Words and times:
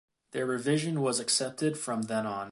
Their 0.31 0.47
revision 0.47 1.01
was 1.01 1.19
accepted 1.19 1.77
from 1.77 2.01
then 2.03 2.25
on. 2.25 2.39